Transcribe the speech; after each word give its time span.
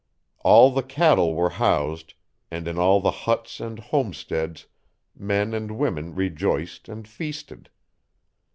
All 0.39 0.71
the 0.71 0.81
cattle 0.81 1.35
were 1.35 1.51
housed, 1.51 2.15
and 2.49 2.67
in 2.67 2.79
all 2.79 2.99
the 3.01 3.11
huts 3.11 3.59
and 3.59 3.77
homesteads 3.77 4.65
men 5.15 5.53
and 5.53 5.77
women 5.77 6.15
rejoiced 6.15 6.89
and 6.89 7.07
feasted. 7.07 7.69